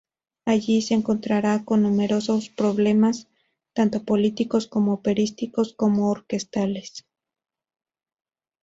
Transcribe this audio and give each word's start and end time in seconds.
Allí, 0.45 0.81
se 0.81 0.95
encontrará 0.95 1.63
con 1.63 1.83
numeroso 1.83 2.39
problemas, 2.57 3.27
tanto 3.73 4.03
políticos, 4.03 4.65
como 4.65 4.93
operísticos, 4.93 5.75
como 5.77 6.09
orquestales. 6.09 7.05